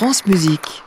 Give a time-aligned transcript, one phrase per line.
[0.00, 0.82] France Musique.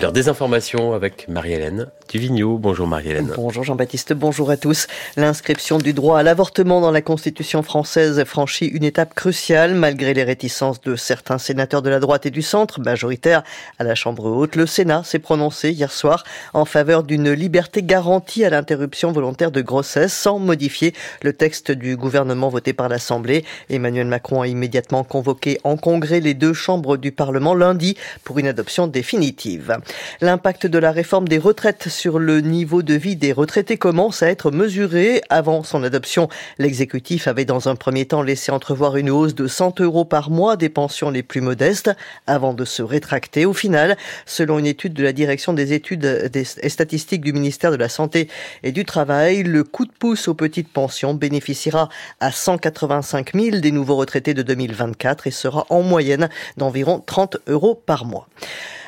[0.00, 2.58] Leur désinformation avec Marie-Hélène Duvigneau.
[2.58, 3.32] Bonjour Marie-Hélène.
[3.34, 4.86] Bonjour Jean-Baptiste, bonjour à tous.
[5.16, 10.22] L'inscription du droit à l'avortement dans la Constitution française franchit une étape cruciale malgré les
[10.22, 13.42] réticences de certains sénateurs de la droite et du centre, majoritaires
[13.78, 14.54] à la Chambre haute.
[14.54, 19.62] Le Sénat s'est prononcé hier soir en faveur d'une liberté garantie à l'interruption volontaire de
[19.62, 20.92] grossesse sans modifier
[21.22, 23.46] le texte du gouvernement voté par l'Assemblée.
[23.70, 28.46] Emmanuel Macron a immédiatement convoqué en congrès les deux chambres du Parlement lundi pour une
[28.46, 29.78] adoption définitive.
[30.20, 34.28] L'impact de la réforme des retraites sur le niveau de vie des retraités commence à
[34.28, 35.20] être mesuré.
[35.28, 39.80] Avant son adoption, l'exécutif avait dans un premier temps laissé entrevoir une hausse de 100
[39.80, 41.90] euros par mois des pensions les plus modestes
[42.26, 43.46] avant de se rétracter.
[43.46, 47.76] Au final, selon une étude de la direction des études et statistiques du ministère de
[47.76, 48.28] la Santé
[48.62, 51.88] et du Travail, le coup de pouce aux petites pensions bénéficiera
[52.20, 57.74] à 185 000 des nouveaux retraités de 2024 et sera en moyenne d'environ 30 euros
[57.74, 58.28] par mois.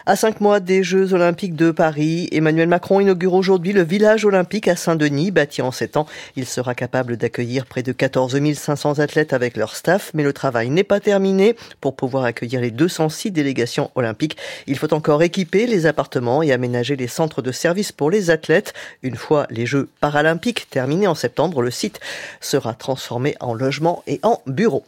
[0.09, 4.67] À cinq mois des Jeux Olympiques de Paris, Emmanuel Macron inaugure aujourd'hui le village olympique
[4.67, 5.31] à Saint-Denis.
[5.31, 9.77] Bâti en sept ans, il sera capable d'accueillir près de 14 500 athlètes avec leur
[9.77, 10.11] staff.
[10.15, 11.57] Mais le travail n'est pas terminé.
[11.83, 16.97] Pour pouvoir accueillir les 206 délégations olympiques, il faut encore équiper les appartements et aménager
[16.97, 18.73] les centres de service pour les athlètes.
[19.03, 22.01] Une fois les Jeux paralympiques terminés en septembre, le site
[22.41, 24.85] sera transformé en logement et en bureau.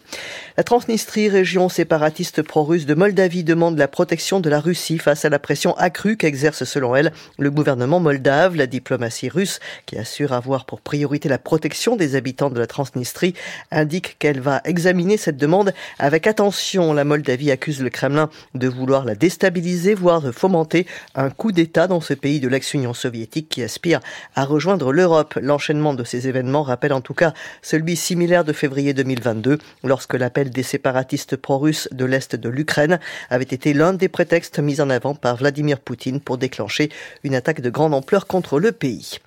[0.57, 5.39] La Transnistrie, région séparatiste pro-russe de Moldavie, demande la protection de la Russie à la
[5.39, 8.55] pression accrue qu'exerce selon elle le gouvernement moldave.
[8.55, 13.35] La diplomatie russe, qui assure avoir pour priorité la protection des habitants de la Transnistrie,
[13.71, 16.93] indique qu'elle va examiner cette demande avec attention.
[16.93, 21.89] La Moldavie accuse le Kremlin de vouloir la déstabiliser, voire de fomenter un coup d'État
[21.89, 24.01] dans ce pays de l'ex-Union soviétique qui aspire
[24.37, 25.39] à rejoindre l'Europe.
[25.43, 30.51] L'enchaînement de ces événements rappelle en tout cas celui similaire de février 2022, lorsque l'appel
[30.51, 35.00] des séparatistes pro-russes de l'Est de l'Ukraine avait été l'un des prétextes mis en avant
[35.01, 36.91] par Vladimir Poutine pour déclencher
[37.25, 39.19] une attaque de grande ampleur contre le pays.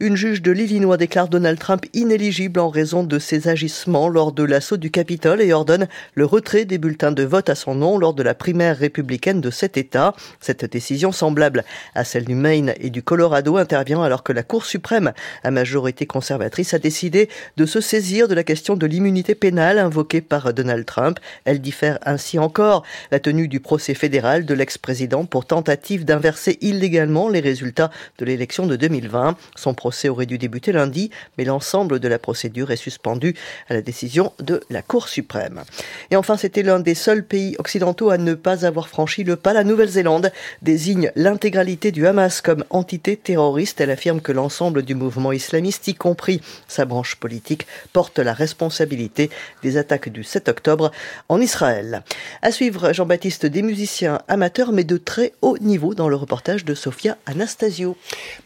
[0.00, 4.42] Une juge de l'Illinois déclare Donald Trump inéligible en raison de ses agissements lors de
[4.42, 8.14] l'assaut du Capitole et ordonne le retrait des bulletins de vote à son nom lors
[8.14, 10.14] de la primaire républicaine de cet État.
[10.40, 11.64] Cette décision semblable
[11.94, 15.12] à celle du Maine et du Colorado intervient alors que la Cour suprême,
[15.42, 20.20] à majorité conservatrice, a décidé de se saisir de la question de l'immunité pénale invoquée
[20.20, 21.18] par Donald Trump.
[21.44, 27.28] Elle diffère ainsi encore la tenue du procès fédéral de l'ex-président pour tentative d'inverser illégalement
[27.28, 29.36] les résultats de l'élection de 2020.
[29.56, 33.34] Son procès aurait dû débuter lundi, mais l'ensemble de la procédure est suspendu
[33.68, 35.62] à la décision de la Cour suprême.
[36.10, 39.52] Et enfin, c'était l'un des seuls pays occidentaux à ne pas avoir franchi le pas.
[39.52, 43.80] La Nouvelle-Zélande désigne l'intégralité du Hamas comme entité terroriste.
[43.80, 49.30] Elle affirme que l'ensemble du mouvement islamiste, y compris sa branche politique, porte la responsabilité
[49.62, 50.90] des attaques du 7 octobre
[51.28, 52.02] en Israël.
[52.40, 56.74] À suivre, Jean-Baptiste, des musiciens amateurs, mais de très haut niveau dans le reportage de
[56.74, 57.96] Sofia Anastasio.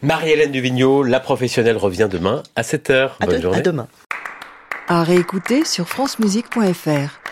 [0.01, 3.11] Marie-Hélène Duvigneau, la professionnelle, revient demain à 7h.
[3.21, 3.59] Bonne journée.
[3.59, 3.87] À demain.
[4.87, 7.26] À réécouter sur francemusique.fr.